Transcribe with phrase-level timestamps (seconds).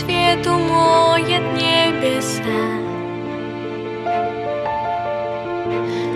[0.00, 2.60] свет умоет небеса.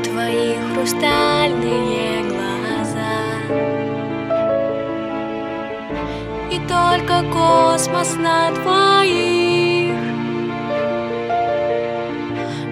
[0.02, 3.18] Твои хрустальные глаза.
[6.50, 9.94] И только космос на двоих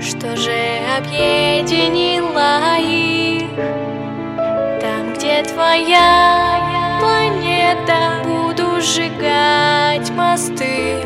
[0.01, 0.61] Что же
[0.99, 3.51] объединило их?
[4.81, 6.22] Там, где твоя
[10.33, 10.97] мосты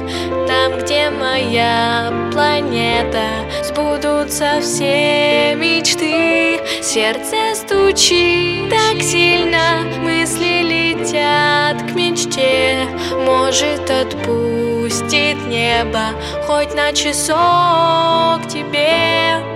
[0.46, 3.26] Там, где моя планета
[3.64, 6.60] Сбудутся все мечты.
[6.82, 12.86] Сердце стучит так сильно Мысли летят к мечте.
[13.24, 16.10] Может отпустит небо
[16.46, 19.55] Хоть на часок тебе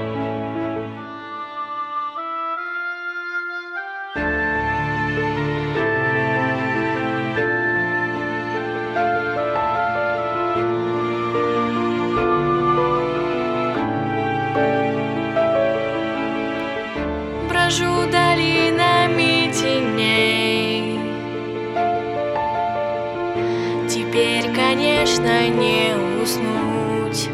[24.70, 27.28] конечно, не уснуть.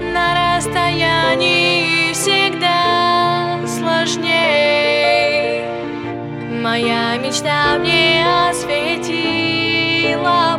[0.00, 5.62] На расстоянии всегда сложней.
[6.60, 9.78] Моя мечта мне осветила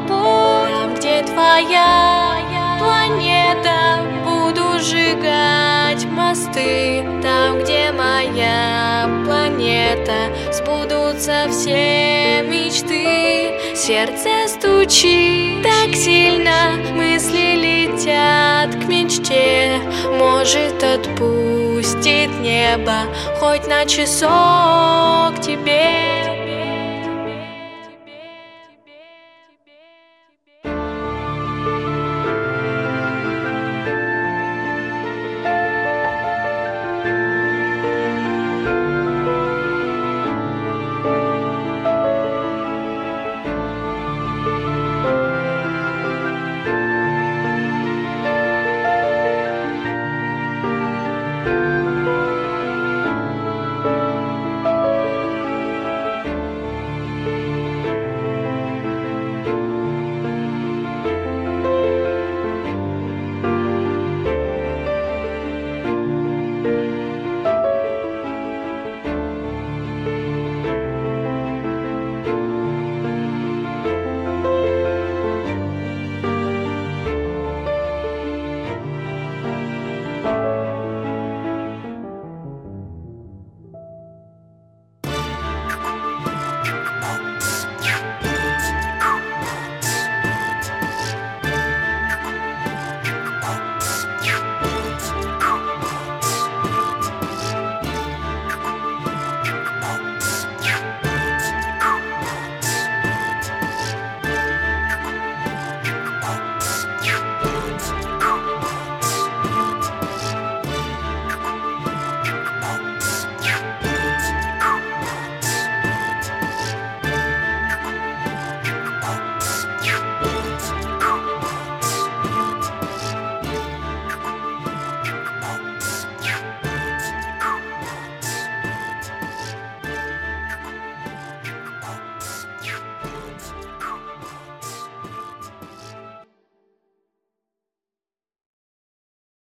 [0.08, 2.38] путь Там, где твоя
[2.80, 4.00] планета.
[4.24, 10.32] Буду сжигать мосты Там, где моя планета.
[10.54, 13.39] Сбудутся все мечты
[13.82, 15.64] Сердце стучит.
[15.64, 19.80] Так сильно Мысли летят к мечте.
[20.18, 23.06] Может отпустит небо
[23.40, 25.69] Хоть на часок тебе